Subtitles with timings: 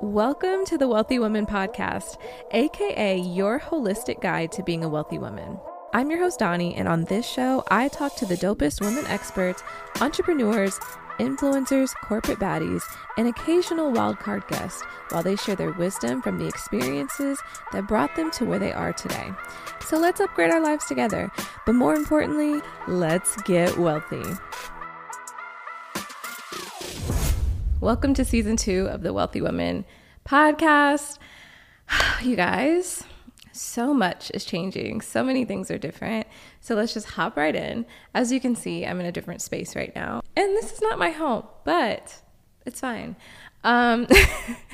[0.00, 2.18] Welcome to the Wealthy Woman Podcast,
[2.52, 5.58] aka your holistic guide to being a wealthy woman.
[5.92, 9.64] I'm your host, Doni, and on this show, I talk to the dopest women experts,
[10.00, 10.78] entrepreneurs,
[11.18, 12.84] influencers, corporate baddies,
[13.16, 17.40] and occasional wildcard guests while they share their wisdom from the experiences
[17.72, 19.32] that brought them to where they are today.
[19.84, 21.28] So let's upgrade our lives together,
[21.66, 24.22] but more importantly, let's get wealthy.
[27.80, 29.84] Welcome to season two of the Wealthy Women
[30.26, 31.18] podcast.
[32.20, 33.04] You guys,
[33.52, 35.00] so much is changing.
[35.00, 36.26] So many things are different.
[36.60, 37.86] So let's just hop right in.
[38.14, 40.22] As you can see, I'm in a different space right now.
[40.36, 42.20] And this is not my home, but
[42.66, 43.14] it's fine.
[43.62, 44.08] Um,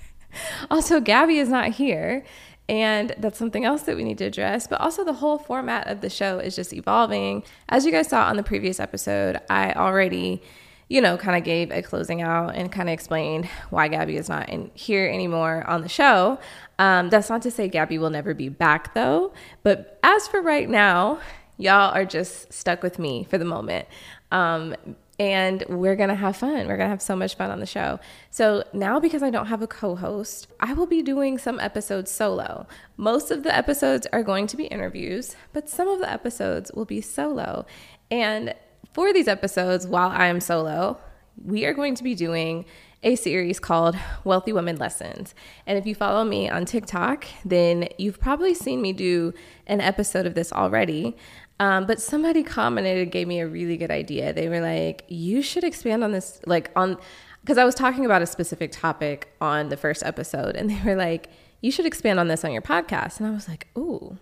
[0.71, 2.25] also, Gabby is not here.
[2.71, 4.67] And that's something else that we need to address.
[4.67, 7.45] But also, the whole format of the show is just evolving.
[7.69, 10.43] As you guys saw on the previous episode, I already
[10.89, 14.29] you know, kind of gave a closing out and kind of explained why Gabby is
[14.29, 16.39] not in here anymore on the show.
[16.79, 19.33] Um, that's not to say Gabby will never be back though.
[19.63, 21.21] But as for right now,
[21.57, 23.89] y'all are just stuck with me for the moment.
[24.31, 24.75] Um,
[25.19, 26.67] and we're gonna have fun.
[26.67, 28.01] We're gonna have so much fun on the show.
[28.31, 32.11] So now, because I don't have a co host, I will be doing some episodes
[32.11, 32.67] solo.
[32.97, 36.85] Most of the episodes are going to be interviews, but some of the episodes will
[36.85, 37.65] be solo.
[38.11, 38.55] And
[38.95, 40.99] for these episodes, while I am solo,
[41.45, 42.65] we are going to be doing
[43.03, 45.35] a series called Wealthy Women Lessons.
[45.67, 49.35] And if you follow me on TikTok, then you've probably seen me do
[49.67, 51.17] an episode of this already.
[51.59, 54.33] Um, but somebody commented and gave me a really good idea.
[54.33, 56.97] They were like, you should expand on this, like on,
[57.43, 60.97] because I was talking about a specific topic on the first episode, and they were
[60.97, 61.29] like,
[61.61, 63.19] you should expand on this on your podcast.
[63.19, 64.19] And I was like, ooh,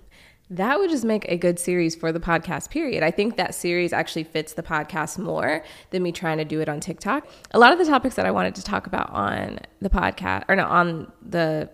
[0.52, 3.02] that would just make a good series for the podcast period.
[3.02, 6.68] I think that series actually fits the podcast more than me trying to do it
[6.68, 7.26] on TikTok.
[7.52, 10.56] A lot of the topics that I wanted to talk about on the podcast or
[10.56, 11.70] no on the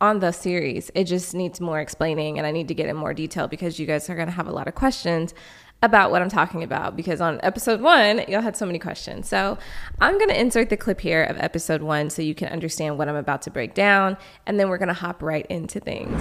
[0.00, 3.14] on the series, it just needs more explaining and I need to get in more
[3.14, 5.34] detail because you guys are going to have a lot of questions
[5.82, 9.28] about what I'm talking about because on episode one, y'all had so many questions.
[9.28, 9.58] So
[10.00, 13.08] I'm going to insert the clip here of episode one so you can understand what
[13.08, 14.16] I'm about to break down.
[14.46, 16.20] And then we're going to hop right into things.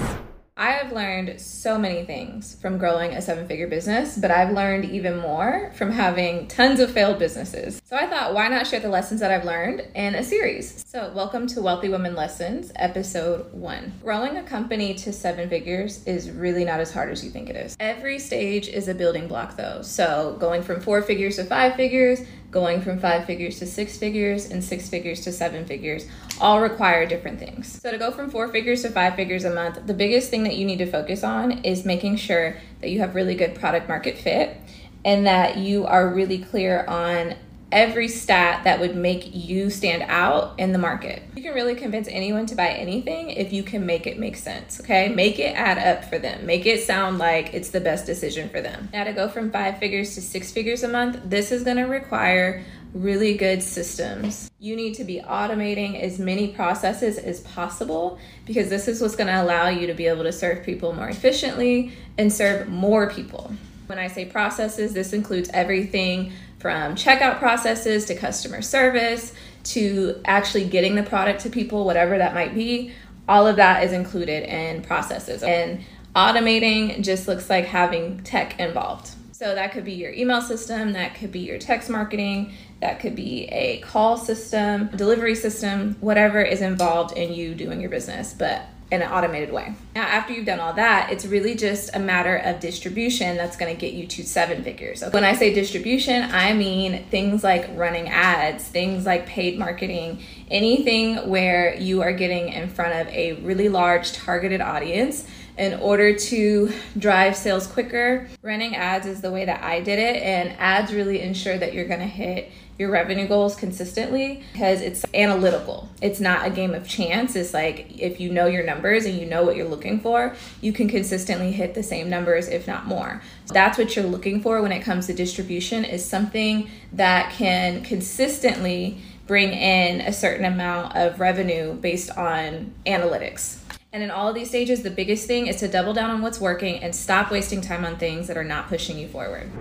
[0.56, 4.86] I have learned so many things from growing a seven figure business, but I've learned
[4.86, 7.82] even more from having tons of failed businesses.
[7.86, 10.84] So I thought, why not share the lessons that I've learned in a series?
[10.86, 13.94] So, welcome to Wealthy Women Lessons, episode one.
[14.04, 17.56] Growing a company to seven figures is really not as hard as you think it
[17.56, 17.76] is.
[17.80, 19.82] Every stage is a building block, though.
[19.82, 22.22] So, going from four figures to five figures,
[22.54, 26.08] going from five figures to six figures and six figures to seven figures
[26.40, 27.82] all require different things.
[27.82, 30.56] So, to go from four figures to five figures a month, the biggest thing that
[30.56, 34.18] you need to focus on is making sure that you have really good product market
[34.18, 34.58] fit
[35.04, 37.36] and that you are really clear on
[37.74, 41.24] every stat that would make you stand out in the market.
[41.36, 44.80] You can really convince anyone to buy anything if you can make it make sense,
[44.80, 45.10] okay?
[45.10, 46.46] Make it add up for them.
[46.46, 48.90] Make it sound like it's the best decision for them.
[48.94, 52.64] Now, to go from five figures to six figures a month, this is gonna require
[52.94, 54.52] really good systems.
[54.60, 59.42] You need to be automating as many processes as possible because this is what's gonna
[59.42, 63.52] allow you to be able to serve people more efficiently and serve more people.
[63.88, 69.34] When I say processes, this includes everything from checkout processes to customer service
[69.66, 72.94] to actually getting the product to people, whatever that might be.
[73.28, 75.44] All of that is included in processes.
[75.44, 75.84] And
[76.16, 79.10] automating just looks like having tech involved.
[79.34, 83.14] So that could be your email system, that could be your text marketing, that could
[83.14, 88.34] be a call system, delivery system, whatever is involved in you doing your business.
[88.34, 88.62] But
[88.94, 89.74] in an automated way.
[89.96, 93.74] Now, after you've done all that, it's really just a matter of distribution that's going
[93.74, 95.00] to get you to seven figures.
[95.00, 100.22] So when I say distribution, I mean things like running ads, things like paid marketing,
[100.52, 105.26] anything where you are getting in front of a really large targeted audience
[105.58, 108.28] in order to drive sales quicker.
[108.44, 111.88] Running ads is the way that I did it, and ads really ensure that you're
[111.88, 115.90] going to hit your revenue goals consistently because it's analytical.
[116.02, 117.36] It's not a game of chance.
[117.36, 120.74] It's like if you know your numbers and you know what you're looking for, you
[120.74, 123.22] can consistently hit the same numbers if not more.
[123.46, 127.84] So that's what you're looking for when it comes to distribution is something that can
[127.84, 128.98] consistently
[129.28, 133.60] bring in a certain amount of revenue based on analytics.
[133.94, 136.42] And in all of these stages, the biggest thing is to double down on what's
[136.42, 139.52] working and stop wasting time on things that are not pushing you forward.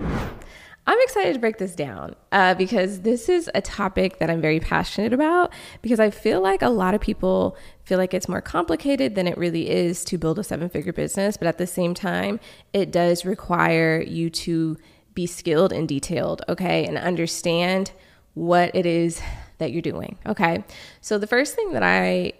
[0.85, 4.59] I'm excited to break this down uh, because this is a topic that I'm very
[4.59, 9.15] passionate about because I feel like a lot of people feel like it's more complicated
[9.15, 11.37] than it really is to build a seven figure business.
[11.37, 12.39] But at the same time,
[12.73, 14.77] it does require you to
[15.13, 17.91] be skilled and detailed, okay, and understand
[18.33, 19.21] what it is
[19.59, 20.63] that you're doing, okay?
[20.99, 22.33] So the first thing that I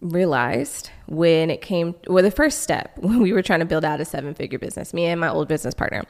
[0.00, 4.00] realized when it came well the first step when we were trying to build out
[4.00, 6.04] a seven figure business me and my old business partner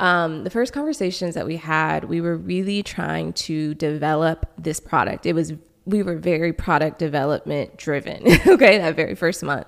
[0.00, 5.26] um, the first conversations that we had we were really trying to develop this product.
[5.26, 5.54] It was
[5.84, 9.66] we were very product development driven okay that very first month.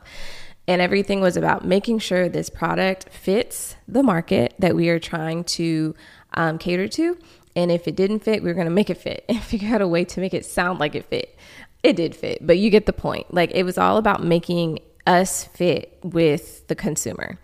[0.66, 5.44] And everything was about making sure this product fits the market that we are trying
[5.44, 5.94] to
[6.34, 7.16] um, cater to.
[7.56, 9.80] And if it didn't fit we were going to make it fit and figure out
[9.80, 11.36] a way to make it sound like it fit
[11.82, 13.32] it did fit, but you get the point.
[13.32, 17.38] Like it was all about making us fit with the consumer.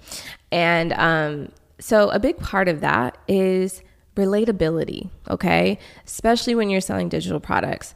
[0.52, 3.82] And um, so a big part of that is
[4.16, 5.78] relatability, okay?
[6.04, 7.94] Especially when you're selling digital products.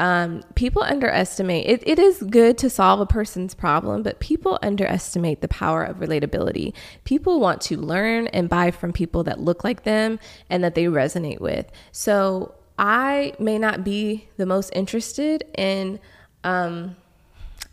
[0.00, 5.40] Um, people underestimate it, it is good to solve a person's problem, but people underestimate
[5.40, 6.74] the power of relatability.
[7.04, 10.18] People want to learn and buy from people that look like them
[10.50, 11.70] and that they resonate with.
[11.92, 16.00] So I may not be the most interested in,
[16.42, 16.96] um,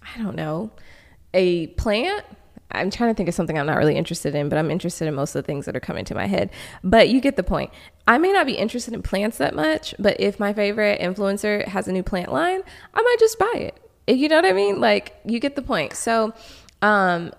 [0.02, 0.72] I don't know,
[1.34, 2.26] a plant.
[2.72, 5.16] I'm trying to think of something I'm not really interested in, but I'm interested in
[5.16, 6.52] most of the things that are coming to my head.
[6.84, 7.72] But you get the point.
[8.08, 11.88] I may not be interested in plants that much, but if my favorite influencer has
[11.88, 12.62] a new plant line,
[12.94, 13.78] I might just buy it.
[14.08, 14.80] You know what I mean?
[14.80, 15.94] Like, you get the point.
[15.94, 16.34] So,
[16.82, 17.32] um,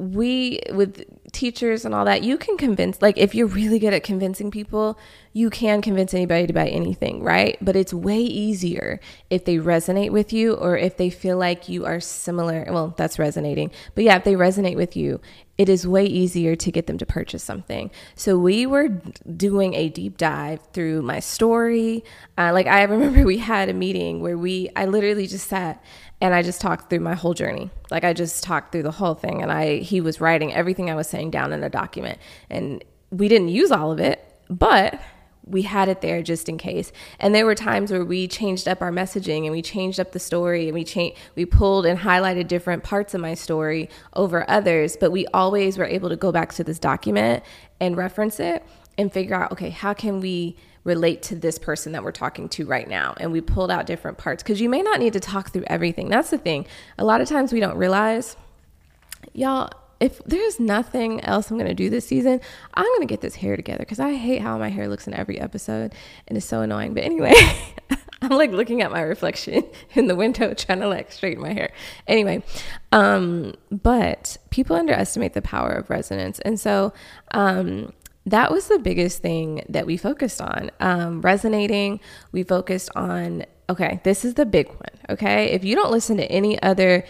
[0.00, 4.02] we with teachers and all that you can convince like if you're really good at
[4.02, 4.98] convincing people
[5.34, 7.58] you can convince anybody to buy anything right?
[7.60, 8.98] But it's way easier
[9.28, 13.18] if they resonate with you or if they feel like you are similar well that's
[13.18, 15.20] resonating but yeah if they resonate with you
[15.58, 17.90] it is way easier to get them to purchase something.
[18.14, 22.02] So we were doing a deep dive through my story.
[22.38, 25.84] Uh, like i remember we had a meeting where we i literally just sat
[26.20, 27.70] and I just talked through my whole journey.
[27.90, 30.94] Like I just talked through the whole thing and I he was writing everything I
[30.94, 32.18] was saying down in a document.
[32.50, 35.00] And we didn't use all of it, but
[35.44, 36.92] we had it there just in case.
[37.18, 40.18] And there were times where we changed up our messaging and we changed up the
[40.18, 44.96] story and we changed we pulled and highlighted different parts of my story over others,
[45.00, 47.42] but we always were able to go back to this document
[47.80, 48.64] and reference it
[48.98, 52.66] and figure out okay, how can we relate to this person that we're talking to
[52.66, 53.14] right now.
[53.18, 56.08] And we pulled out different parts because you may not need to talk through everything.
[56.08, 56.66] That's the thing.
[56.98, 58.36] A lot of times we don't realize,
[59.34, 62.40] y'all, if there's nothing else I'm going to do this season,
[62.72, 65.12] I'm going to get this hair together because I hate how my hair looks in
[65.12, 65.94] every episode
[66.26, 66.94] and it's so annoying.
[66.94, 67.34] But anyway,
[68.22, 71.72] I'm like looking at my reflection in the window trying to like straighten my hair.
[72.06, 72.42] Anyway,
[72.92, 76.40] um, but people underestimate the power of resonance.
[76.40, 76.94] And so,
[77.32, 77.92] um,
[78.26, 80.70] that was the biggest thing that we focused on.
[80.80, 82.00] Um, resonating,
[82.32, 85.00] we focused on, okay, this is the big one.
[85.10, 85.46] Okay.
[85.46, 87.04] If you don't listen to any other,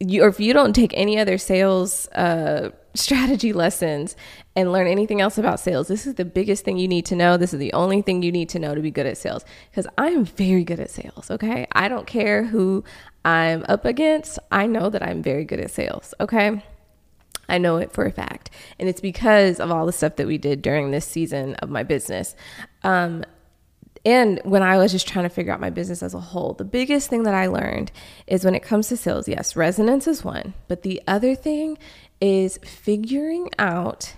[0.00, 4.16] you, or if you don't take any other sales uh, strategy lessons
[4.56, 7.36] and learn anything else about sales, this is the biggest thing you need to know.
[7.36, 9.86] This is the only thing you need to know to be good at sales because
[9.98, 11.30] I am very good at sales.
[11.30, 11.66] Okay.
[11.72, 12.84] I don't care who
[13.24, 16.14] I'm up against, I know that I'm very good at sales.
[16.20, 16.62] Okay.
[17.48, 18.50] I know it for a fact.
[18.78, 21.82] And it's because of all the stuff that we did during this season of my
[21.82, 22.34] business.
[22.82, 23.24] Um,
[24.06, 26.64] and when I was just trying to figure out my business as a whole, the
[26.64, 27.90] biggest thing that I learned
[28.26, 31.78] is when it comes to sales, yes, resonance is one, but the other thing
[32.20, 34.14] is figuring out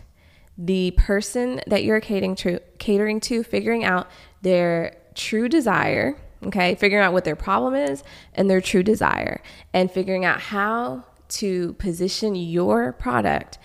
[0.58, 4.08] the person that you're catering to, catering to, figuring out
[4.42, 8.02] their true desire, okay, figuring out what their problem is
[8.34, 9.40] and their true desire,
[9.72, 13.58] and figuring out how to position your product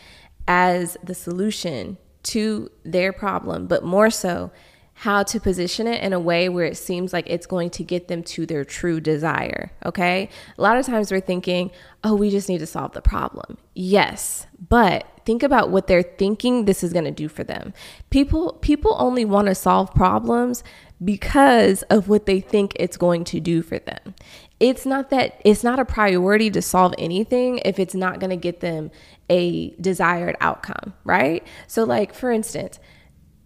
[0.47, 4.51] as the solution to their problem, but more so,
[4.93, 8.07] how to position it in a way where it seems like it's going to get
[8.07, 9.71] them to their true desire.
[9.83, 10.29] Okay.
[10.57, 11.71] A lot of times we're thinking,
[12.03, 13.57] oh, we just need to solve the problem.
[13.73, 14.45] Yes.
[14.69, 17.73] But think about what they're thinking this is going to do for them.
[18.09, 20.61] People, people only want to solve problems
[21.01, 24.13] because of what they think it's going to do for them
[24.59, 28.35] it's not that it's not a priority to solve anything if it's not going to
[28.35, 28.91] get them
[29.27, 31.43] a desired outcome, right?
[31.65, 32.79] So, like, for instance,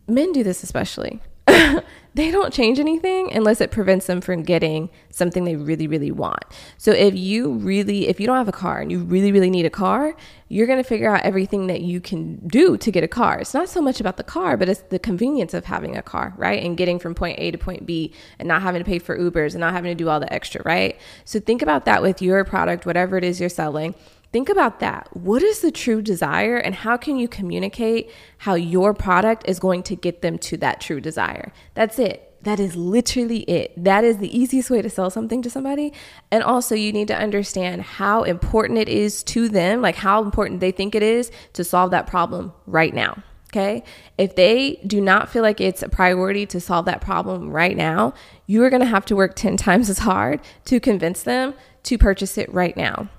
[0.10, 1.22] men do this especially.
[2.16, 6.44] they don't change anything unless it prevents them from getting something they really, really want.
[6.78, 9.66] So if you really, if you don't have a car and you really, really need
[9.66, 10.16] a car,
[10.48, 13.40] you're going to figure out everything that you can do to get a car.
[13.40, 16.34] It's not so much about the car, but it's the convenience of having a car,
[16.38, 16.64] right?
[16.64, 19.52] And getting from point A to point B and not having to pay for Ubers
[19.52, 20.98] and not having to do all the extra, right?
[21.26, 23.94] So think about that with your product, whatever it is you're selling.
[24.32, 25.08] Think about that.
[25.16, 29.84] What is the true desire, and how can you communicate how your product is going
[29.84, 31.54] to get them to that true desire?
[31.74, 32.36] That's it.
[32.46, 33.74] That is literally it.
[33.76, 35.94] That is the easiest way to sell something to somebody.
[36.30, 40.60] And also, you need to understand how important it is to them, like how important
[40.60, 43.24] they think it is to solve that problem right now.
[43.52, 43.84] Okay.
[44.18, 48.14] If they do not feel like it's a priority to solve that problem right now,
[48.48, 51.54] you are going to have to work 10 times as hard to convince them
[51.84, 53.10] to purchase it right now.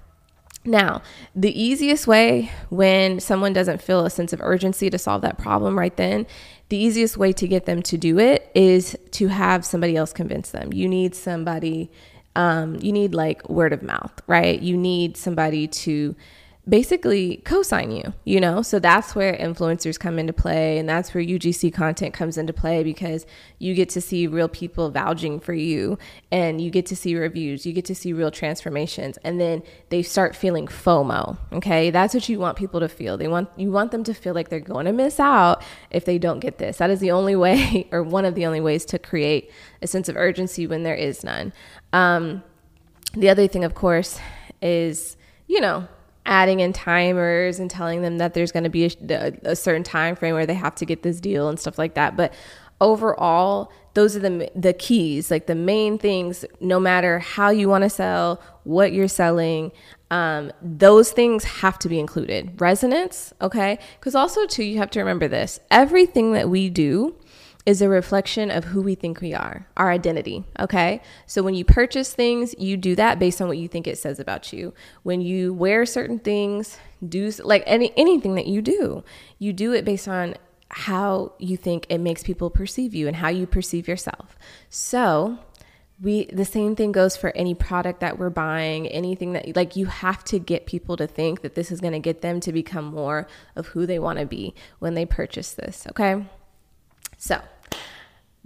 [0.66, 1.02] Now,
[1.34, 5.78] the easiest way when someone doesn't feel a sense of urgency to solve that problem
[5.78, 6.26] right then,
[6.68, 10.50] the easiest way to get them to do it is to have somebody else convince
[10.50, 10.72] them.
[10.72, 11.90] You need somebody,
[12.34, 14.60] um, you need like word of mouth, right?
[14.60, 16.16] You need somebody to
[16.68, 18.62] basically co-sign you you know?
[18.62, 22.82] So that's where influencers come into play and that's where UGC content comes into play
[22.82, 23.26] because
[23.58, 25.98] you get to see real people vouching for you
[26.30, 30.02] and you get to see reviews you get to see real transformations and then they
[30.02, 31.90] start feeling FOMO okay?
[31.90, 33.16] That's what you want people to feel.
[33.16, 36.18] They want you want them to feel like they're going to miss out if they
[36.18, 36.78] don't get this.
[36.78, 39.50] That is the only way or one of the only ways to create
[39.82, 41.52] a sense of urgency when there is none.
[41.92, 42.42] Um,
[43.14, 44.18] the other thing of course
[44.60, 45.86] is you know
[46.26, 50.14] adding in timers and telling them that there's going to be a, a, certain time
[50.16, 52.16] frame where they have to get this deal and stuff like that.
[52.16, 52.34] But
[52.80, 57.82] overall those are the the keys like the main things no matter how you want
[57.82, 59.72] to sell what you're selling
[60.10, 62.60] um, those things have to be included.
[62.60, 63.78] Resonance okay?
[63.98, 65.58] Because also too you have to remember this.
[65.70, 67.16] Everything that we do
[67.66, 70.44] is a reflection of who we think we are, our identity.
[70.60, 71.02] Okay.
[71.26, 74.20] So when you purchase things, you do that based on what you think it says
[74.20, 74.72] about you.
[75.02, 79.02] When you wear certain things, do like any anything that you do,
[79.40, 80.36] you do it based on
[80.70, 84.38] how you think it makes people perceive you and how you perceive yourself.
[84.70, 85.38] So
[86.00, 89.86] we the same thing goes for any product that we're buying anything that like you
[89.86, 92.84] have to get people to think that this is going to get them to become
[92.84, 96.26] more of who they want to be when they purchase this okay
[97.16, 97.40] so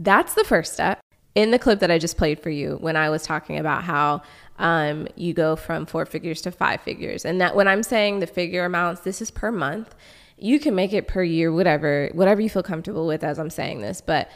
[0.00, 1.00] that's the first step.
[1.36, 4.22] In the clip that I just played for you, when I was talking about how
[4.58, 8.26] um, you go from four figures to five figures, and that when I'm saying the
[8.26, 9.94] figure amounts, this is per month.
[10.36, 13.82] You can make it per year, whatever, whatever you feel comfortable with as I'm saying
[13.82, 14.00] this.
[14.00, 14.30] But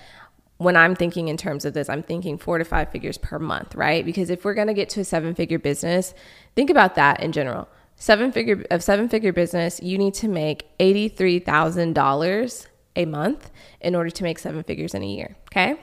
[0.59, 3.75] when I'm thinking in terms of this, I'm thinking four to five figures per month,
[3.75, 4.05] right?
[4.05, 6.15] Because if we're going to get to a seven figure business,
[6.55, 7.69] think about that in general.
[7.97, 13.05] Seven figure of seven figure business, you need to make eighty three thousand dollars a
[13.05, 15.37] month in order to make seven figures in a year.
[15.53, 15.77] Okay.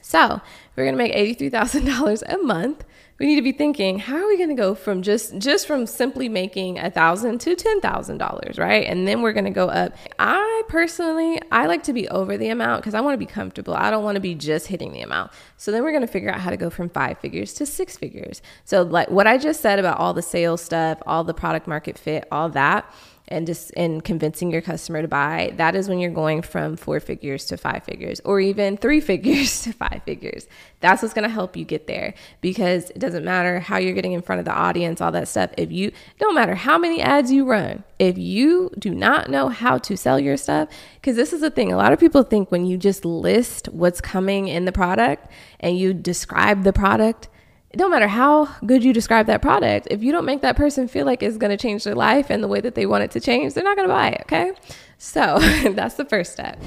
[0.00, 0.40] So
[0.76, 2.84] we're to make $83,000 a month,
[3.18, 6.28] we need to be thinking, how are we to go from just, just from simply
[6.28, 8.86] making a thousand to $10,000, right?
[8.86, 9.92] And then we're to go up.
[10.20, 13.74] I personally, I like to be over the amount because I want to be comfortable.
[13.74, 15.32] I don't want to be just hitting the amount.
[15.56, 18.40] So then we're to figure out how to go from five figures to six figures.
[18.64, 21.98] So like what I just said about all the sales stuff, all the product market
[21.98, 22.88] fit, all that,
[23.28, 26.98] and just in convincing your customer to buy, that is when you're going from four
[26.98, 30.46] figures to five figures or even three figures to five figures.
[30.80, 34.12] That's what's going to help you get there because it doesn't matter how you're getting
[34.12, 35.50] in front of the audience, all that stuff.
[35.56, 39.78] If you don't matter how many ads you run, if you do not know how
[39.78, 42.64] to sell your stuff, because this is the thing, a lot of people think when
[42.64, 45.30] you just list what's coming in the product
[45.60, 47.28] and you describe the product,
[47.76, 51.04] don't matter how good you describe that product if you don't make that person feel
[51.04, 53.20] like it's going to change their life and the way that they want it to
[53.20, 54.52] change they're not going to buy it okay
[54.96, 55.38] so
[55.74, 56.58] that's the first step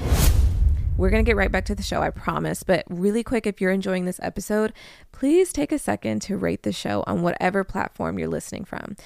[0.96, 2.62] we're going to get right back to the show, I promise.
[2.62, 4.72] But really quick, if you're enjoying this episode,
[5.10, 8.96] please take a second to rate the show on whatever platform you're listening from.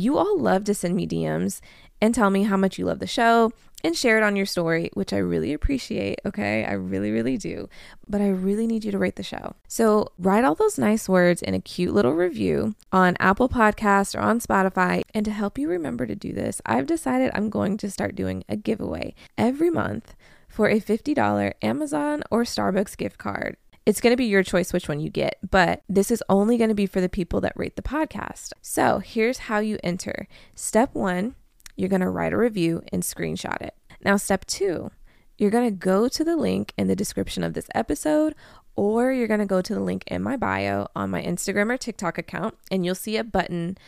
[0.00, 1.60] You all love to send me DMs
[2.00, 3.52] and tell me how much you love the show
[3.84, 6.20] and share it on your story, which I really appreciate.
[6.24, 6.64] Okay.
[6.64, 7.68] I really, really do.
[8.08, 9.56] But I really need you to rate the show.
[9.68, 14.20] So write all those nice words in a cute little review on Apple Podcast or
[14.20, 15.02] on Spotify.
[15.12, 18.42] And to help you remember to do this, I've decided I'm going to start doing
[18.48, 20.16] a giveaway every month
[20.48, 23.58] for a $50 Amazon or Starbucks gift card.
[23.86, 26.68] It's going to be your choice which one you get, but this is only going
[26.68, 28.52] to be for the people that rate the podcast.
[28.60, 30.28] So here's how you enter.
[30.54, 31.34] Step one,
[31.76, 33.74] you're going to write a review and screenshot it.
[34.04, 34.90] Now, step two,
[35.38, 38.34] you're going to go to the link in the description of this episode,
[38.76, 41.78] or you're going to go to the link in my bio on my Instagram or
[41.78, 43.78] TikTok account, and you'll see a button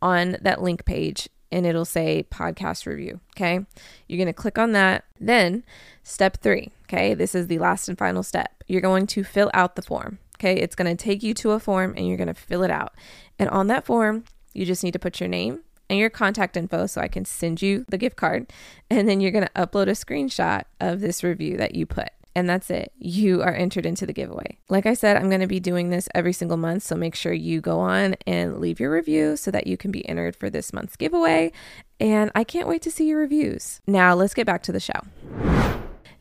[0.00, 3.20] on that link page and it'll say podcast review.
[3.36, 3.64] Okay.
[4.08, 5.04] You're going to click on that.
[5.20, 5.62] Then,
[6.02, 6.72] step three.
[6.84, 7.14] Okay.
[7.14, 8.64] This is the last and final step.
[8.66, 10.18] You're going to fill out the form.
[10.38, 10.56] Okay.
[10.56, 12.94] It's going to take you to a form and you're going to fill it out.
[13.38, 16.86] And on that form, you just need to put your name, and your contact info
[16.86, 18.50] so I can send you the gift card.
[18.90, 22.08] And then you're going to upload a screenshot of this review that you put.
[22.34, 22.92] And that's it.
[22.98, 24.58] You are entered into the giveaway.
[24.70, 26.82] Like I said, I'm going to be doing this every single month.
[26.82, 30.08] So make sure you go on and leave your review so that you can be
[30.08, 31.52] entered for this month's giveaway.
[32.00, 33.80] And I can't wait to see your reviews.
[33.86, 35.00] Now, let's get back to the show.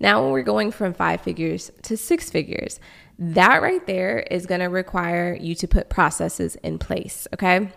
[0.01, 2.79] Now, when we're going from five figures to six figures,
[3.17, 7.27] that right there is going to require you to put processes in place.
[7.33, 7.69] Okay.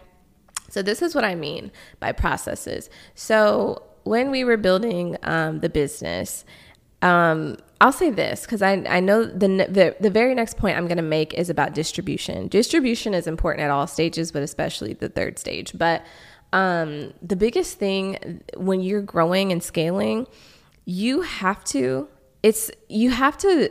[0.71, 2.89] So, this is what I mean by processes.
[3.15, 6.45] So, when we were building um, the business,
[7.03, 10.87] um, I'll say this because I, I know the, the, the very next point I'm
[10.87, 12.49] going to make is about distribution.
[12.49, 15.73] Distribution is important at all stages, but especially the third stage.
[15.77, 16.05] But
[16.53, 20.27] um, the biggest thing when you're growing and scaling,
[20.85, 22.09] you have to,
[22.43, 23.71] it's, you have to,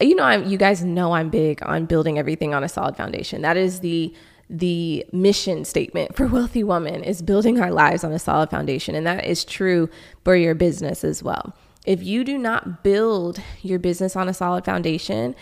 [0.00, 3.42] you know, I'm, you guys know I'm big on building everything on a solid foundation.
[3.42, 4.14] That is the,
[4.48, 8.94] the mission statement for Wealthy Woman is building our lives on a solid foundation.
[8.94, 9.90] And that is true
[10.24, 11.54] for your business as well.
[11.88, 15.34] If you do not build your business on a solid foundation,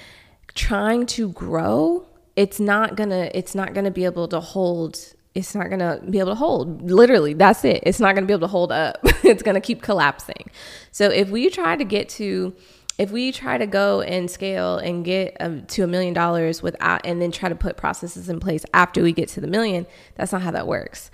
[0.55, 5.69] trying to grow, it's not gonna, it's not gonna be able to hold it's not
[5.69, 6.91] going to be able to hold.
[6.91, 7.83] Literally, that's it.
[7.83, 9.01] It's not going to be able to hold up.
[9.23, 10.51] it's going to keep collapsing.
[10.93, 12.57] So if we try to get to
[12.99, 17.05] if we try to go and scale and get um, to a million dollars without
[17.05, 20.33] and then try to put processes in place after we get to the million, that's
[20.33, 21.11] not how that works.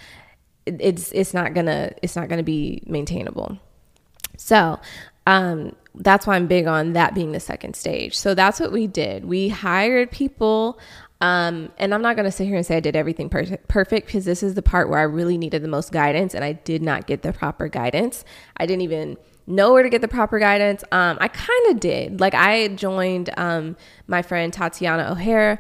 [0.67, 3.59] It's it's not going to it's not going to be maintainable.
[4.37, 4.81] So,
[5.27, 8.17] um, that's why I'm big on that being the second stage.
[8.17, 9.25] So that's what we did.
[9.25, 10.79] We hired people
[11.23, 14.07] um, and I'm not going to sit here and say I did everything per- perfect
[14.09, 16.83] because this is the part where I really needed the most guidance and I did
[16.83, 18.25] not get the proper guidance.
[18.57, 20.85] I didn't even know where to get the proper guidance.
[20.93, 22.21] Um, I kind of did.
[22.21, 25.59] Like I joined um, my friend Tatiana O'Hare.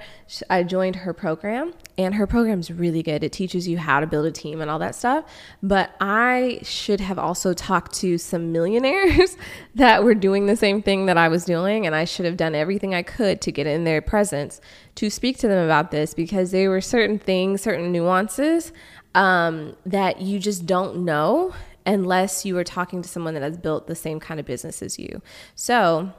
[0.49, 3.25] I joined her program, and her program is really good.
[3.25, 5.25] It teaches you how to build a team and all that stuff.
[5.63, 9.37] But I should have also talked to some millionaires
[9.75, 12.55] that were doing the same thing that I was doing, and I should have done
[12.55, 14.61] everything I could to get in their presence
[14.95, 18.73] to speak to them about this because there were certain things, certain nuances
[19.15, 21.55] um, that you just don't know
[21.87, 24.99] unless you are talking to someone that has built the same kind of business as
[24.99, 25.23] you.
[25.55, 26.13] So,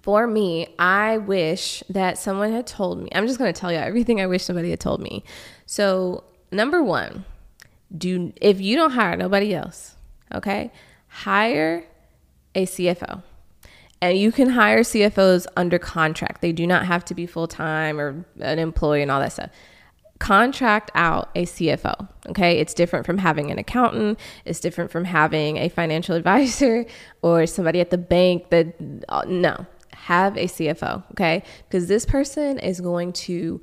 [0.00, 3.08] for me, I wish that someone had told me.
[3.14, 5.24] I'm just going to tell you everything I wish somebody had told me.
[5.66, 7.24] So, number 1,
[7.96, 9.96] do if you don't hire nobody else,
[10.34, 10.72] okay?
[11.08, 11.86] Hire
[12.54, 13.22] a CFO.
[14.00, 16.40] And you can hire CFOs under contract.
[16.40, 19.50] They do not have to be full time or an employee and all that stuff
[20.22, 22.08] contract out a CFO.
[22.28, 22.60] Okay.
[22.60, 26.86] It's different from having an accountant, it's different from having a financial advisor
[27.22, 28.76] or somebody at the bank that,
[29.08, 31.02] uh, no, have a CFO.
[31.10, 31.42] Okay.
[31.68, 33.60] Because this person is going to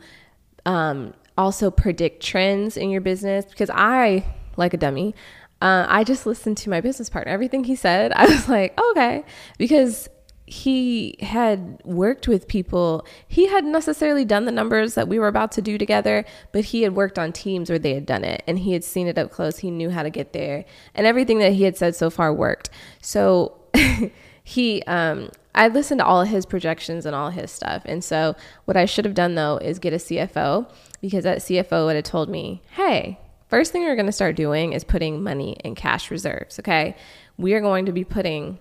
[0.66, 3.46] um, also predict trends in your business.
[3.46, 4.26] Because I,
[4.58, 5.16] like a dummy,
[5.62, 7.32] uh, I just listened to my business partner.
[7.32, 9.24] Everything he said, I was like, okay,
[9.58, 10.10] because
[10.50, 13.06] he had worked with people.
[13.28, 16.82] He hadn't necessarily done the numbers that we were about to do together, but he
[16.82, 19.30] had worked on teams where they had done it and he had seen it up
[19.30, 19.60] close.
[19.60, 22.72] He knew how to get there, and everything that he had said so far worked.
[23.00, 23.58] So
[24.44, 27.84] he, um, I listened to all of his projections and all his stuff.
[27.86, 28.36] And so,
[28.66, 30.68] what I should have done though is get a CFO
[31.00, 34.74] because that CFO would have told me, hey, first thing you're going to start doing
[34.74, 36.58] is putting money in cash reserves.
[36.58, 36.96] Okay.
[37.38, 38.58] We are going to be putting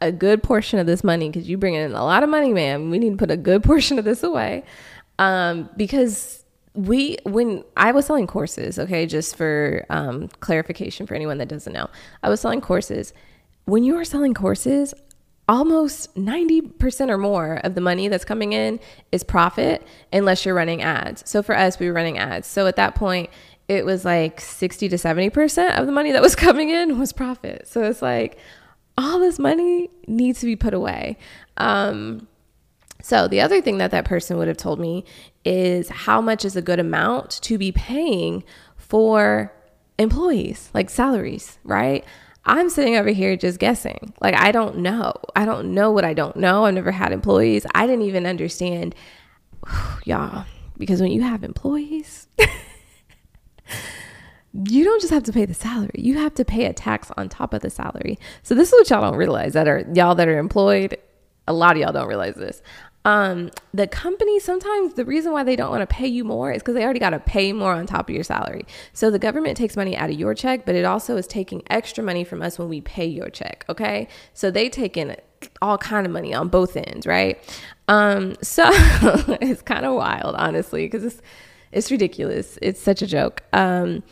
[0.00, 2.90] a good portion of this money because you bring in a lot of money, man.
[2.90, 4.64] We need to put a good portion of this away
[5.18, 11.38] um, because we when I was selling courses, okay, just for um, clarification for anyone
[11.38, 11.88] that doesn't know,
[12.22, 13.12] I was selling courses.
[13.64, 14.92] When you are selling courses,
[15.48, 20.82] almost 90% or more of the money that's coming in is profit unless you're running
[20.82, 21.28] ads.
[21.28, 22.48] So for us, we were running ads.
[22.48, 23.30] So at that point,
[23.68, 27.68] it was like 60 to 70% of the money that was coming in was profit.
[27.68, 28.38] So it's like,
[28.96, 31.16] all this money needs to be put away.
[31.56, 32.28] Um,
[33.02, 35.04] so the other thing that that person would have told me
[35.44, 38.44] is how much is a good amount to be paying
[38.76, 39.52] for
[39.98, 42.04] employees, like salaries, right?
[42.44, 44.14] I'm sitting over here just guessing.
[44.20, 45.14] Like, I don't know.
[45.36, 46.64] I don't know what I don't know.
[46.64, 47.66] I've never had employees.
[47.74, 48.94] I didn't even understand,
[50.04, 50.44] y'all,
[50.76, 52.26] because when you have employees,
[54.52, 55.94] you don't just have to pay the salary.
[55.94, 58.18] You have to pay a tax on top of the salary.
[58.42, 60.98] So this is what y'all don't realize that are y'all that are employed
[61.48, 62.62] a lot of y'all don't realize this.
[63.04, 66.62] Um, the company sometimes the reason why they don't want to pay you more is
[66.62, 68.64] because they already got to pay more on top of your salary.
[68.92, 72.04] So the government takes money out of your check but it also is taking extra
[72.04, 74.06] money from us when we pay your check okay?
[74.34, 75.16] So they take in
[75.60, 77.42] all kind of money on both ends right?
[77.88, 78.64] Um, so
[79.40, 81.20] it's kind of wild honestly because it's
[81.72, 82.58] it's ridiculous.
[82.60, 83.42] It's such a joke.
[83.52, 84.02] Um,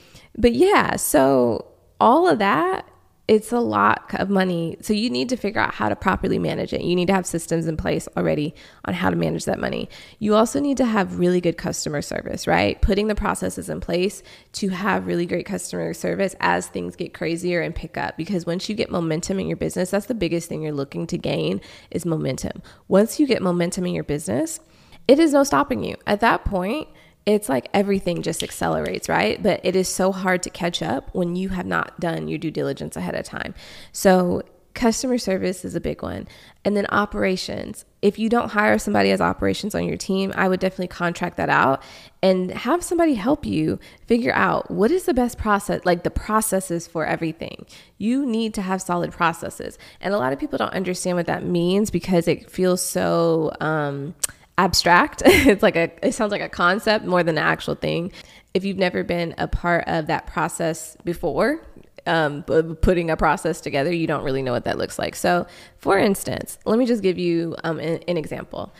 [0.40, 1.66] but yeah, so
[2.00, 2.86] all of that,
[3.28, 4.76] it's a lot of money.
[4.80, 6.80] So you need to figure out how to properly manage it.
[6.80, 8.54] You need to have systems in place already
[8.86, 9.88] on how to manage that money.
[10.18, 12.80] You also need to have really good customer service, right?
[12.82, 14.24] Putting the processes in place
[14.54, 18.68] to have really great customer service as things get crazier and pick up because once
[18.68, 21.60] you get momentum in your business, that's the biggest thing you're looking to gain
[21.92, 22.62] is momentum.
[22.88, 24.58] Once you get momentum in your business,
[25.06, 25.96] it is no stopping you.
[26.06, 26.88] At that point,
[27.26, 29.42] it's like everything just accelerates, right?
[29.42, 32.50] But it is so hard to catch up when you have not done your due
[32.50, 33.54] diligence ahead of time.
[33.92, 34.42] So,
[34.74, 36.28] customer service is a big one.
[36.64, 37.84] And then operations.
[38.02, 41.50] if you don't hire somebody as operations on your team, I would definitely contract that
[41.50, 41.82] out
[42.22, 46.86] and have somebody help you figure out what is the best process, like the processes
[46.86, 47.66] for everything.
[47.98, 49.76] You need to have solid processes.
[50.00, 54.14] And a lot of people don't understand what that means because it feels so um,
[54.60, 55.22] abstract.
[55.26, 58.12] it's like a, it sounds like a concept more than an actual thing.
[58.52, 61.60] If you've never been a part of that process before,
[62.06, 65.14] um, putting a process together, you don't really know what that looks like.
[65.14, 65.46] So,
[65.78, 68.72] for instance, let me just give you um, an, an example.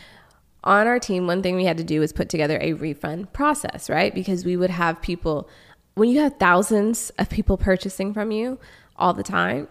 [0.64, 3.88] On our team, one thing we had to do was put together a refund process,
[3.88, 4.14] right?
[4.14, 5.49] Because we would have people,
[5.95, 8.59] when you have thousands of people purchasing from you
[8.97, 9.69] all the time,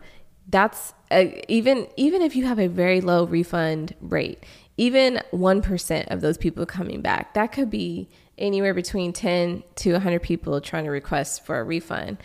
[0.48, 4.44] that's a, even even if you have a very low refund rate,
[4.80, 10.24] even 1% of those people coming back, that could be anywhere between 10 to 100
[10.24, 12.18] people trying to request for a refund.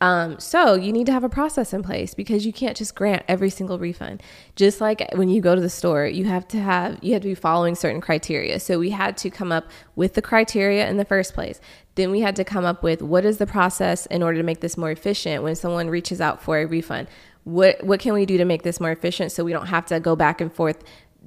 [0.00, 3.22] Um, so you need to have a process in place because you can't just grant
[3.28, 4.24] every single refund.
[4.56, 7.28] Just like when you go to the store, you have to have you have to
[7.28, 8.58] be following certain criteria.
[8.58, 11.60] So we had to come up with the criteria in the first place.
[11.94, 14.60] Then we had to come up with what is the process in order to make
[14.60, 17.06] this more efficient when someone reaches out for a refund.
[17.44, 20.00] What what can we do to make this more efficient so we don't have to
[20.00, 20.82] go back and forth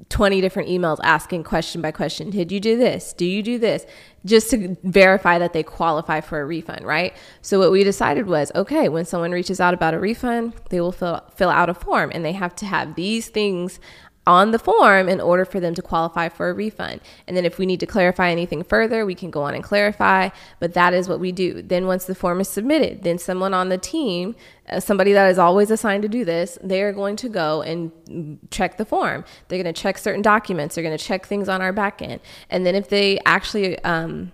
[0.10, 3.14] 20 different emails asking question by question did you do this?
[3.14, 3.86] Do you do this?
[4.26, 7.16] Just to verify that they qualify for a refund right?
[7.42, 10.92] So what we decided was okay when someone reaches out about a refund they will
[10.92, 13.80] fill, fill out a form and they have to have these things
[14.26, 17.02] on the form in order for them to qualify for a refund.
[17.28, 20.30] And then if we need to clarify anything further, we can go on and clarify,
[20.60, 21.62] but that is what we do.
[21.62, 24.36] Then once the form is submitted, then someone on the team,
[24.70, 28.40] uh, somebody that is always assigned to do this, they are going to go and
[28.50, 29.26] check the form.
[29.48, 32.22] They're going to check certain documents, they're going to check things on our back end.
[32.50, 34.32] And then if they actually um,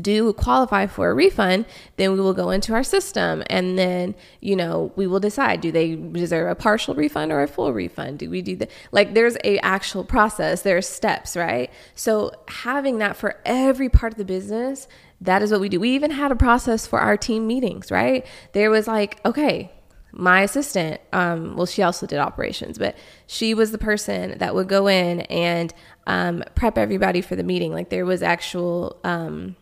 [0.00, 4.56] do qualify for a refund, then we will go into our system and then, you
[4.56, 8.18] know, we will decide do they deserve a partial refund or a full refund?
[8.18, 11.70] Do we do the like there's a actual process, there's steps, right?
[11.94, 14.88] So having that for every part of the business,
[15.20, 15.80] that is what we do.
[15.80, 18.26] We even had a process for our team meetings, right?
[18.52, 19.70] There was like, okay,
[20.12, 24.68] my assistant, um, well, she also did operations, but she was the person that would
[24.68, 25.74] go in and
[26.06, 27.72] um, prep everybody for the meeting.
[27.72, 29.56] Like there was actual um,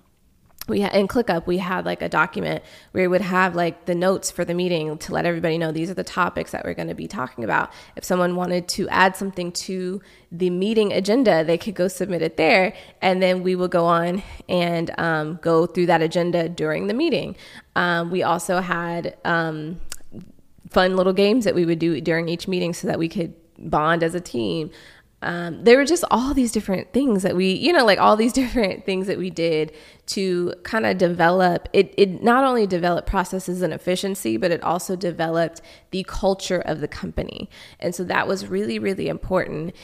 [0.68, 3.94] we had in ClickUp we had like a document where we would have like the
[3.94, 6.88] notes for the meeting to let everybody know these are the topics that we're going
[6.88, 7.72] to be talking about.
[7.96, 12.36] If someone wanted to add something to the meeting agenda they could go submit it
[12.36, 16.94] there and then we will go on and um, go through that agenda during the
[16.94, 17.36] meeting.
[17.74, 19.80] Um, we also had um,
[20.70, 24.02] fun little games that we would do during each meeting so that we could bond
[24.02, 24.70] as a team
[25.22, 28.32] um, there were just all these different things that we, you know, like all these
[28.42, 29.72] different things that we did
[30.06, 31.94] to kind of develop it.
[31.96, 36.88] It not only developed processes and efficiency, but it also developed the culture of the
[36.88, 37.48] company.
[37.80, 39.74] And so that was really, really important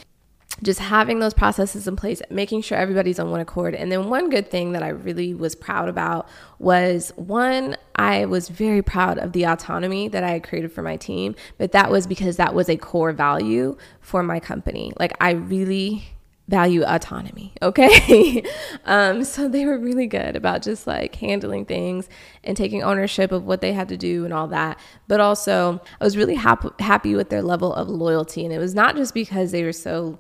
[0.62, 3.74] just having those processes in place, making sure everybody's on one accord.
[3.74, 8.48] And then one good thing that I really was proud about was one, I was
[8.48, 12.06] very proud of the autonomy that I had created for my team, but that was
[12.06, 14.92] because that was a core value for my company.
[14.98, 16.08] Like I really
[16.48, 17.52] value autonomy.
[17.68, 18.42] Okay.
[18.86, 22.08] um, so they were really good about just like handling things
[22.42, 24.78] and taking ownership of what they had to do and all that.
[25.06, 28.44] But also, I was really hap- happy with their level of loyalty.
[28.44, 30.18] And it was not just because they were so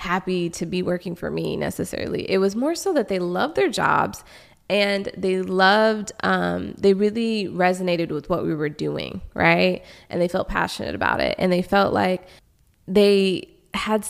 [0.00, 2.30] happy to be working for me necessarily.
[2.30, 4.24] It was more so that they loved their jobs
[4.70, 9.84] and they loved um, they really resonated with what we were doing right?
[10.08, 11.34] And they felt passionate about it.
[11.38, 12.26] And they felt like
[12.88, 14.06] they had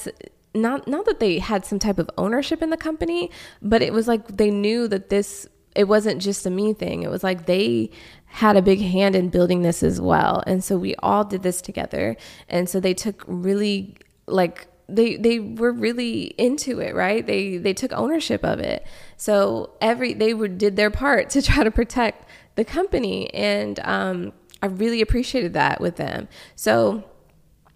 [0.55, 4.09] not not that they had some type of ownership in the company but it was
[4.09, 7.03] like they knew that this it wasn't just a me thing.
[7.03, 7.91] It was like they
[8.27, 10.43] had a big hand in building this as well.
[10.47, 12.17] And so we all did this together.
[12.49, 17.27] And so they took really like they they were really into it right?
[17.27, 18.87] They they took ownership of it.
[19.17, 24.67] So every they did their part to try to protect the company and um, i
[24.67, 26.29] really appreciated that with them.
[26.57, 27.05] So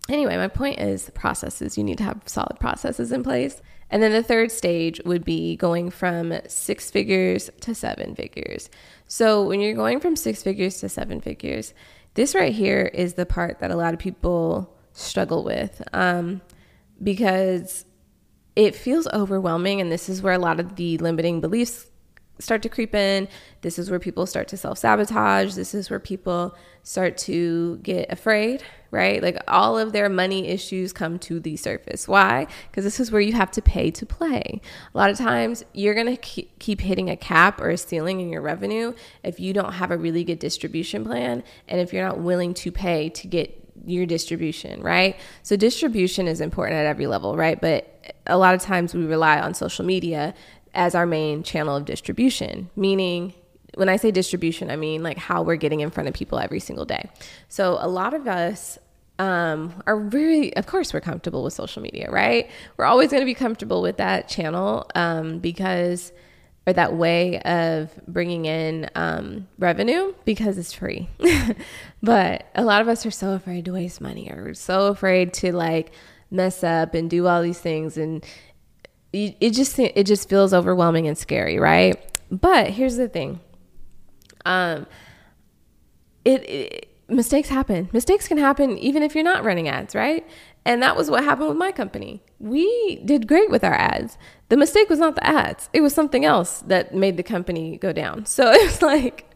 [0.08, 1.78] anyway my point is processes.
[1.78, 3.62] You need to have solid processes in place.
[3.90, 8.68] And then the third stage would be going from six figures to seven figures.
[9.06, 11.74] So when you're going from six figures to seven figures
[12.14, 15.82] this right here is the part that a lot of people struggle with.
[15.92, 16.40] Um,
[17.02, 17.84] because
[18.56, 19.80] it feels overwhelming.
[19.80, 21.86] And this is where a lot of the limiting beliefs
[22.38, 23.28] start to creep in.
[23.62, 25.54] This is where people start to self sabotage.
[25.54, 29.22] This is where people start to get afraid, right?
[29.22, 32.06] Like all of their money issues come to the surface.
[32.06, 32.46] Why?
[32.70, 34.60] Because this is where you have to pay to play.
[34.94, 38.28] A lot of times you're going to keep hitting a cap or a ceiling in
[38.28, 42.18] your revenue if you don't have a really good distribution plan and if you're not
[42.18, 45.16] willing to pay to get your distribution, right?
[45.42, 47.60] So distribution is important at every level, right?
[47.60, 50.34] But a lot of times we rely on social media
[50.74, 53.34] as our main channel of distribution, meaning
[53.74, 56.60] when I say distribution, I mean like how we're getting in front of people every
[56.60, 57.08] single day.
[57.48, 58.78] So a lot of us
[59.18, 62.50] um, are really, of course, we're comfortable with social media, right?
[62.76, 66.12] We're always going to be comfortable with that channel um, because,
[66.66, 71.08] or that way of bringing in um, revenue because it's free.
[72.02, 75.32] but a lot of us are so afraid to waste money or we're so afraid
[75.34, 75.92] to like
[76.30, 77.98] mess up and do all these things.
[77.98, 78.24] And
[79.12, 81.96] it just, it just feels overwhelming and scary, right?
[82.30, 83.40] But here's the thing.
[84.44, 84.86] Um,
[86.24, 87.90] it, it mistakes happen.
[87.92, 90.26] Mistakes can happen even if you're not running ads, right?
[90.66, 92.22] And that was what happened with my company.
[92.38, 94.16] We did great with our ads.
[94.48, 97.92] The mistake was not the ads, it was something else that made the company go
[97.92, 98.26] down.
[98.34, 99.30] So it's like,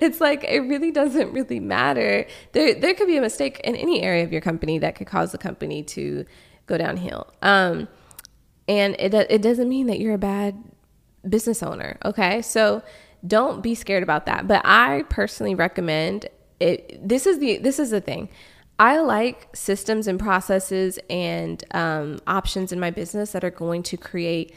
[0.00, 2.26] it's like it really doesn't really matter.
[2.52, 5.32] There, there could be a mistake in any area of your company that could cause
[5.32, 6.24] the company to
[6.66, 7.26] go downhill.
[7.42, 7.88] Um,
[8.68, 10.56] and it it doesn't mean that you're a bad
[11.28, 11.98] business owner.
[12.04, 12.82] Okay, so
[13.26, 14.46] don't be scared about that.
[14.46, 16.28] But I personally recommend
[16.60, 18.28] it this is the this is the thing
[18.78, 23.96] i like systems and processes and um, options in my business that are going to
[23.96, 24.54] create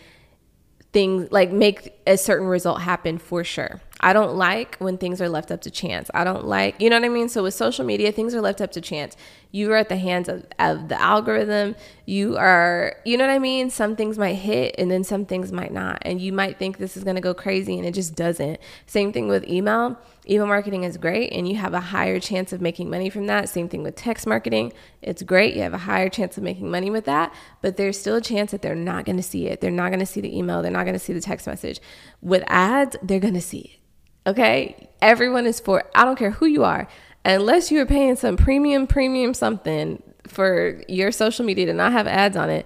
[0.92, 5.28] things like make a certain result happen for sure I don't like when things are
[5.28, 6.10] left up to chance.
[6.14, 7.28] I don't like, you know what I mean?
[7.28, 9.18] So with social media, things are left up to chance.
[9.52, 11.76] You are at the hands of, of the algorithm.
[12.06, 13.70] You are, you know what I mean?
[13.70, 16.02] Some things might hit and then some things might not.
[16.04, 18.60] And you might think this is going to go crazy and it just doesn't.
[18.86, 19.98] Same thing with email.
[20.30, 23.50] Email marketing is great and you have a higher chance of making money from that.
[23.50, 24.72] Same thing with text marketing.
[25.02, 25.56] It's great.
[25.56, 28.52] You have a higher chance of making money with that, but there's still a chance
[28.52, 29.60] that they're not going to see it.
[29.60, 30.62] They're not going to see the email.
[30.62, 31.82] They're not going to see the text message.
[32.22, 33.80] With ads, they're going to see it
[34.28, 34.90] Okay?
[35.02, 36.88] Everyone is for, I don't care who you are,
[37.26, 42.08] unless you are paying some premium, premium something for your social media to not have
[42.08, 42.66] ads on it,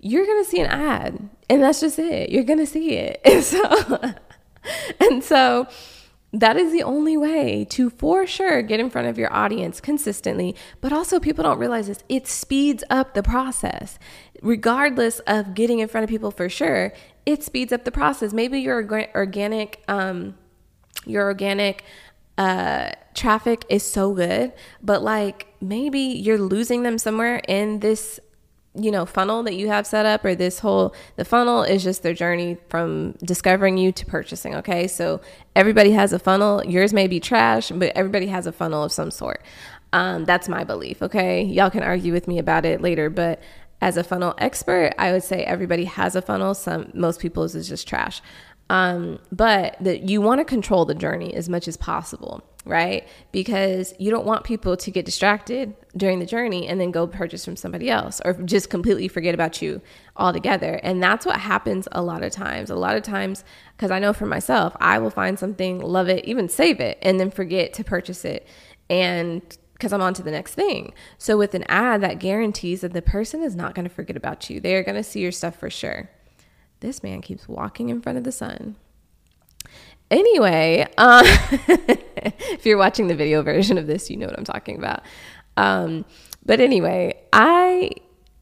[0.00, 1.28] you're going to see an ad.
[1.48, 2.30] And that's just it.
[2.30, 3.20] You're going to see it.
[3.24, 4.14] And so,
[4.98, 5.68] and so,
[6.34, 10.56] that is the only way to for sure get in front of your audience consistently
[10.80, 13.98] but also people don't realize this it speeds up the process
[14.42, 16.92] regardless of getting in front of people for sure
[17.24, 18.82] it speeds up the process maybe your
[19.14, 20.34] organic um,
[21.06, 21.84] your organic
[22.36, 24.52] uh, traffic is so good,
[24.82, 28.20] but like maybe you're losing them somewhere in this
[28.76, 32.02] you know funnel that you have set up or this whole the funnel is just
[32.02, 34.88] their journey from discovering you to purchasing okay?
[34.88, 35.20] So
[35.54, 36.64] everybody has a funnel.
[36.64, 39.42] Yours may be trash but everybody has a funnel of some sort.
[39.92, 41.44] Um, that's my belief okay?
[41.44, 43.40] Y'all can argue with me about it later but
[43.80, 46.52] as a funnel expert i would say everybody has a funnel.
[46.54, 48.20] Some most people's is just trash
[48.74, 53.06] um, but that you want to control the journey as much as possible, right?
[53.30, 57.44] Because you don't want people to get distracted during the journey and then go purchase
[57.44, 59.80] from somebody else or just completely forget about you
[60.16, 60.80] altogether.
[60.82, 62.68] And that's what happens a lot of times.
[62.68, 63.44] A lot of times,
[63.76, 67.20] because I know for myself, I will find something, love it, even save it, and
[67.20, 68.44] then forget to purchase it.
[68.90, 69.40] And
[69.74, 70.94] because I'm on to the next thing.
[71.16, 74.50] So with an ad that guarantees that the person is not going to forget about
[74.50, 76.10] you, they are going to see your stuff for sure.
[76.80, 78.76] This man keeps walking in front of the sun.
[80.10, 84.76] Anyway, uh, if you're watching the video version of this, you know what I'm talking
[84.76, 85.02] about.
[85.56, 86.04] Um,
[86.44, 87.90] but anyway, I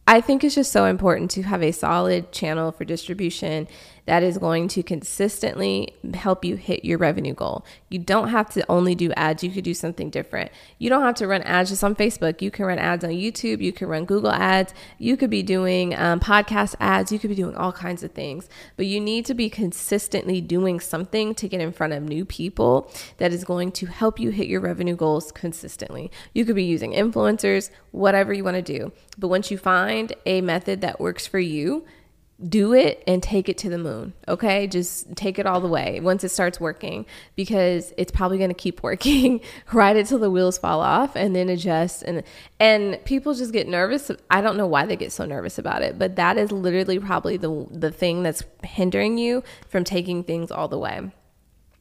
[0.07, 3.69] I think it's just so important to have a solid channel for distribution
[4.07, 7.65] that is going to consistently help you hit your revenue goal.
[7.89, 10.51] You don't have to only do ads, you could do something different.
[10.79, 12.43] You don't have to run ads just on Facebook.
[12.43, 15.95] You can run ads on YouTube, you can run Google ads, you could be doing
[15.95, 18.49] um, podcast ads, you could be doing all kinds of things.
[18.77, 22.91] But you need to be consistently doing something to get in front of new people
[23.19, 26.11] that is going to help you hit your revenue goals consistently.
[26.33, 28.93] You could be using influencers, whatever you want to do.
[29.19, 31.85] But once you find a method that works for you,
[32.49, 34.13] do it and take it to the moon.
[34.27, 34.67] Okay.
[34.67, 38.55] Just take it all the way once it starts working because it's probably going to
[38.55, 39.41] keep working
[39.73, 42.03] right until the wheels fall off and then adjust.
[42.03, 42.25] And,
[42.59, 44.11] and people just get nervous.
[44.31, 47.37] I don't know why they get so nervous about it, but that is literally probably
[47.37, 51.13] the, the thing that's hindering you from taking things all the way.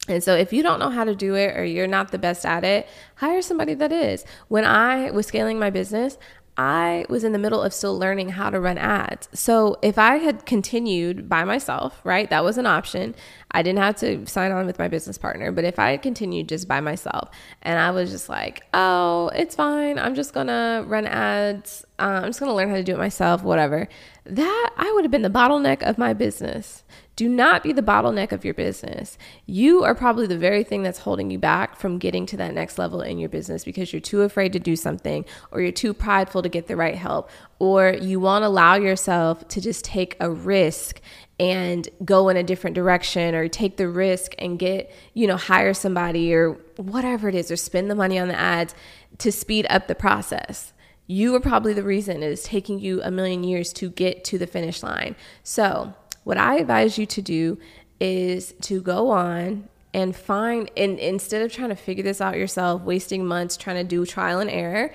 [0.07, 2.43] And so, if you don't know how to do it or you're not the best
[2.43, 4.25] at it, hire somebody that is.
[4.47, 6.17] When I was scaling my business,
[6.57, 9.29] I was in the middle of still learning how to run ads.
[9.33, 13.15] So if I had continued by myself, right, that was an option.
[13.51, 15.51] I didn't have to sign on with my business partner.
[15.51, 17.29] But if I had continued just by myself
[17.61, 19.97] and I was just like, oh, it's fine.
[19.97, 21.85] I'm just going to run ads.
[21.97, 23.87] Uh, I'm just going to learn how to do it myself, whatever.
[24.25, 26.83] That I would have been the bottleneck of my business.
[27.15, 29.17] Do not be the bottleneck of your business.
[29.45, 32.77] You are probably the very thing that's holding you back from getting to that next
[32.77, 36.41] level in your business because you're too afraid to do something, or you're too prideful
[36.41, 41.01] to get the right help, or you won't allow yourself to just take a risk
[41.39, 45.73] and go in a different direction or take the risk and get, you know, hire
[45.73, 48.73] somebody or whatever it is, or spend the money on the ads
[49.17, 50.73] to speed up the process
[51.07, 54.37] you are probably the reason it is taking you a million years to get to
[54.37, 55.13] the finish line.
[55.43, 55.93] So,
[56.23, 57.57] what I advise you to do
[57.99, 62.81] is to go on and find, and instead of trying to figure this out yourself,
[62.81, 64.91] wasting months trying to do trial and error,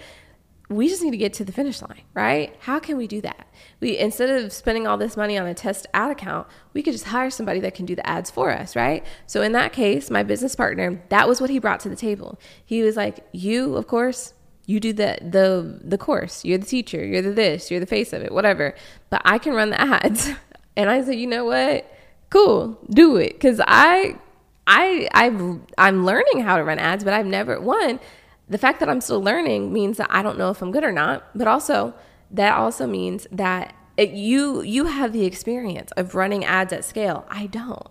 [0.68, 2.56] we just need to get to the finish line, right?
[2.58, 3.46] How can we do that?
[3.80, 7.04] We instead of spending all this money on a test ad account, we could just
[7.04, 9.04] hire somebody that can do the ads for us, right?
[9.26, 12.40] So in that case, my business partner, that was what he brought to the table.
[12.64, 14.34] He was like, "You, of course,
[14.66, 16.44] you do the the the course.
[16.44, 17.04] You're the teacher.
[17.04, 17.70] You're the this.
[17.70, 18.32] You're the face of it.
[18.32, 18.74] Whatever.
[19.08, 20.30] But I can run the ads."
[20.76, 21.90] And I said, you know what?
[22.30, 23.40] Cool, do it.
[23.40, 24.18] Cause I,
[24.66, 28.00] I, I've, I'm learning how to run ads, but I've never, one,
[28.48, 30.92] the fact that I'm still learning means that I don't know if I'm good or
[30.92, 31.26] not.
[31.34, 31.94] But also,
[32.30, 37.24] that also means that it, you, you have the experience of running ads at scale.
[37.28, 37.88] I don't.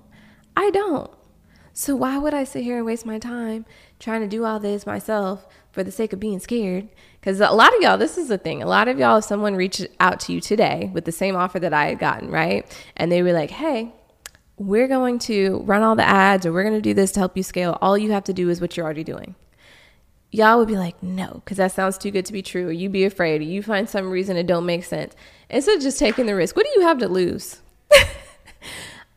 [0.56, 1.12] I don't.
[1.77, 3.65] So why would I sit here and waste my time
[3.99, 6.88] trying to do all this myself for the sake of being scared?
[7.19, 8.63] Because a lot of y'all, this is the thing.
[8.63, 11.59] A lot of y'all, if someone reached out to you today with the same offer
[11.59, 12.65] that I had gotten, right?
[12.95, 13.91] And they were like, hey,
[14.55, 17.35] we're going to run all the ads or we're going to do this to help
[17.35, 17.77] you scale.
[17.81, 19.35] All you have to do is what you're already doing.
[20.31, 22.69] Y'all would be like, no, because that sounds too good to be true.
[22.69, 25.13] Or you be afraid, or you find some reason it don't make sense.
[25.49, 27.59] Instead of just taking the risk, what do you have to lose?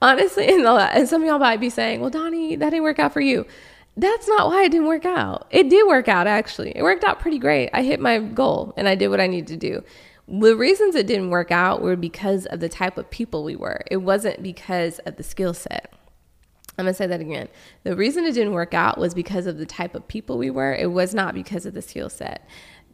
[0.00, 3.12] Honestly, and, and some of y'all might be saying, well, Doni, that didn't work out
[3.12, 3.46] for you
[3.98, 5.48] that's not why it didn't work out.
[5.50, 6.72] It did work out, actually.
[6.74, 7.70] It worked out pretty great.
[7.72, 9.82] I hit my goal and I did what I needed to do.
[10.28, 13.82] The reasons it didn't work out were because of the type of people we were,
[13.90, 15.92] it wasn't because of the skill set.
[16.78, 17.48] I'm gonna say that again.
[17.82, 20.72] The reason it didn't work out was because of the type of people we were,
[20.74, 22.46] it was not because of the skill set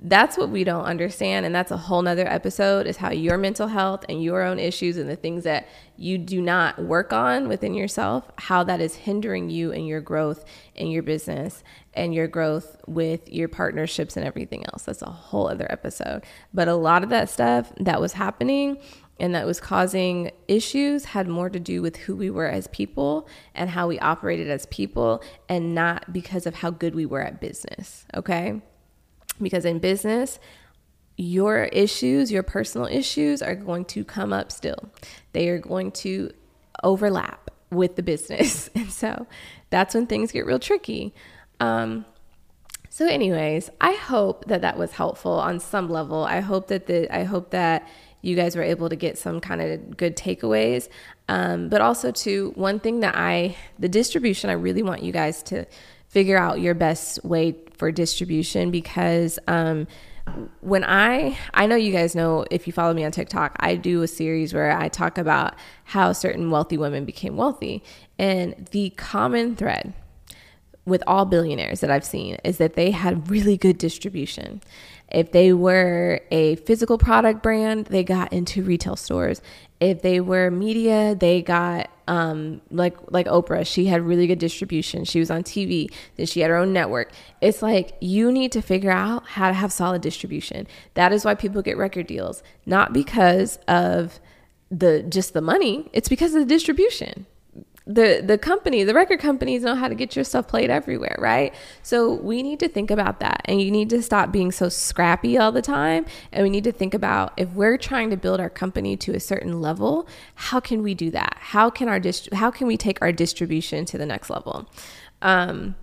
[0.03, 3.69] that's what we don't understand and that's a whole nother episode is how your mental
[3.69, 7.73] health and your own issues and the things that you do not work on within
[7.75, 11.63] yourself how that is hindering you and your growth in your business
[11.97, 14.85] and your growth with your partnerships and everything else.
[14.85, 16.25] That's a whole other episode.
[16.53, 18.79] But a lot of that stuff that was happening
[19.21, 23.29] and that was causing issues had more to do with who we were as people
[23.55, 27.41] and how we operated as people and not because of how good we were at
[27.41, 28.61] business okay
[29.41, 30.39] because in business,
[31.17, 34.91] your issues, your personal issues are going to come up still.
[35.33, 36.31] They are going to
[36.83, 38.71] overlap with the business.
[38.75, 39.27] And so
[39.71, 41.15] that's when things get real tricky.
[41.61, 42.05] Um,
[42.91, 46.25] so anyways, I hope that that was helpful on some level.
[46.25, 47.89] I hope that the I hope that
[48.23, 50.89] you guys were able to get some kind of good takeaways.
[51.29, 55.43] Um, but also to one thing that I the distribution I really want you guys
[55.45, 55.67] to
[56.09, 59.87] figure out your best way for distribution because um,
[60.61, 64.03] when I I know you guys know if you follow me on TikTok, I do
[64.03, 67.83] a series where I talk about how certain wealthy women became wealthy.
[68.19, 69.93] And the common thread
[70.87, 74.61] with all billionaires that I've seen is that they had really good distribution.
[75.11, 79.41] If they were a physical product brand, they got into retail stores.
[79.81, 83.67] If they were media, they got um, like like Oprah.
[83.67, 85.05] She had really good distribution.
[85.05, 85.93] She was on TV.
[86.17, 87.13] Then she had her own network.
[87.41, 90.67] It's like you need to figure out how to have solid distribution.
[90.95, 94.21] That is why people get record deals, not because of
[94.71, 95.89] the just the money.
[95.93, 97.27] It's because of the distribution
[97.87, 101.55] the the company the record companies know how to get your stuff played everywhere right?
[101.83, 103.43] So we need to think about that.
[103.45, 106.07] And you need to stop being so scrappy all the time.
[106.33, 109.21] And we need to think about if we're trying to build our company to a
[109.21, 111.37] certain level how can we do that?
[111.39, 114.69] How can our dist- how can we take our distribution to the next level?
[115.21, 115.75] Um,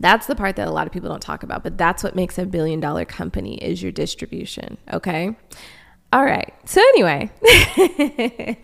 [0.00, 2.36] that's the part that a lot of people don't talk about but that's what makes
[2.36, 5.36] a billion dollar company is your distribution okay?
[6.12, 6.52] All right.
[6.64, 7.30] So anyway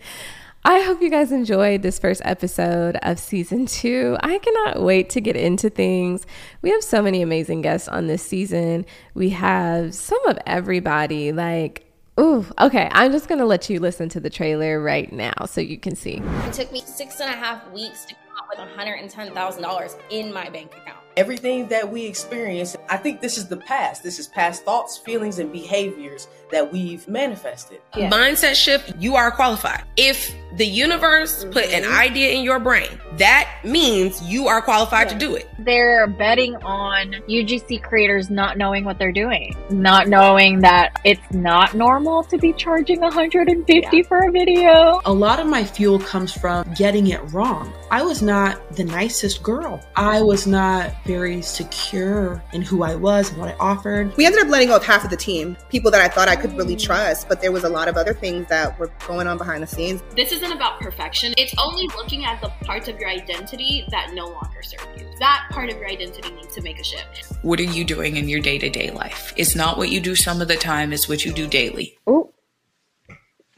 [0.63, 4.15] I hope you guys enjoyed this first episode of season two.
[4.21, 6.23] I cannot wait to get into things.
[6.61, 8.85] We have so many amazing guests on this season.
[9.15, 12.89] We have some of everybody, like, ooh, okay.
[12.91, 16.21] I'm just gonna let you listen to the trailer right now so you can see.
[16.45, 20.47] It took me six and a half weeks to come up with $110,000 in my
[20.51, 21.00] bank account.
[21.17, 24.01] Everything that we experience, I think this is the past.
[24.01, 27.81] This is past thoughts, feelings, and behaviors that we've manifested.
[27.95, 28.09] Yeah.
[28.09, 29.83] Mindset shift, you are qualified.
[29.97, 31.51] If the universe mm-hmm.
[31.51, 31.99] put an mm-hmm.
[31.99, 35.13] idea in your brain, that means you are qualified yeah.
[35.13, 35.49] to do it.
[35.59, 41.73] They're betting on UGC creators not knowing what they're doing, not knowing that it's not
[41.73, 44.03] normal to be charging 150 yeah.
[44.03, 45.01] for a video.
[45.05, 47.73] A lot of my fuel comes from getting it wrong.
[47.89, 49.81] I was not the nicest girl.
[49.95, 54.15] I was not very secure in who I was and what I offered.
[54.17, 56.35] We ended up letting go of half of the team, people that I thought I
[56.35, 59.37] could really trust, but there was a lot of other things that were going on
[59.37, 60.01] behind the scenes.
[60.15, 61.33] This isn't about perfection.
[61.37, 65.07] It's only looking at the parts of your identity that no longer serve you.
[65.19, 67.33] That part of your identity needs to make a shift.
[67.41, 69.33] What are you doing in your day to day life?
[69.37, 71.97] It's not what you do some of the time, it's what you do daily.
[72.09, 72.31] Ooh.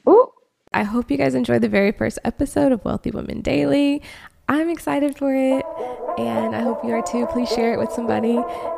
[0.08, 0.32] Ooh.
[0.74, 4.02] I hope you guys enjoyed the very first episode of Wealthy Woman Daily.
[4.48, 5.66] I'm excited for it
[6.18, 7.26] and I hope you are too.
[7.28, 8.38] Please share it with somebody.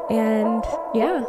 [0.10, 0.64] And
[0.94, 1.26] yeah.